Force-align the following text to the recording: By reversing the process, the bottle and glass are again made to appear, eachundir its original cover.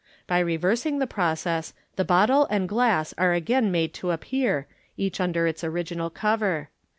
By 0.25 0.39
reversing 0.39 0.97
the 0.97 1.05
process, 1.05 1.75
the 1.95 2.03
bottle 2.03 2.47
and 2.49 2.67
glass 2.67 3.13
are 3.19 3.33
again 3.33 3.71
made 3.71 3.93
to 3.93 4.09
appear, 4.09 4.65
eachundir 4.97 5.47
its 5.47 5.63
original 5.63 6.09
cover. 6.09 6.69